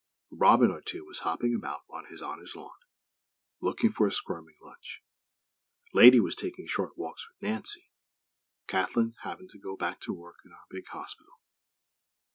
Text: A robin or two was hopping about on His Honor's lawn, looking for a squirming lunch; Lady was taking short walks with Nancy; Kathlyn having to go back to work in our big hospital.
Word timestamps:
A 0.31 0.35
robin 0.35 0.71
or 0.71 0.81
two 0.81 1.05
was 1.05 1.19
hopping 1.19 1.53
about 1.55 1.81
on 1.87 2.07
His 2.07 2.23
Honor's 2.23 2.55
lawn, 2.55 2.73
looking 3.61 3.91
for 3.91 4.07
a 4.07 4.11
squirming 4.11 4.55
lunch; 4.59 5.03
Lady 5.93 6.19
was 6.19 6.33
taking 6.35 6.65
short 6.65 6.97
walks 6.97 7.27
with 7.29 7.39
Nancy; 7.43 7.91
Kathlyn 8.67 9.13
having 9.19 9.47
to 9.49 9.59
go 9.59 9.77
back 9.77 9.99
to 9.99 10.11
work 10.11 10.37
in 10.43 10.51
our 10.53 10.65
big 10.71 10.87
hospital. 10.87 11.39